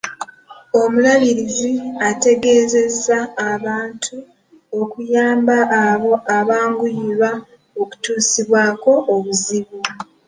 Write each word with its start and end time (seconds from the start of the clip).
Omulabirizi 0.81 1.71
ategeezezza 2.09 3.17
abantu 3.51 4.15
okuyamba 4.81 5.57
abo 5.85 6.13
abanguyirwa 6.37 7.29
okutuusibwako 7.81 8.91
obuzibu. 9.15 9.79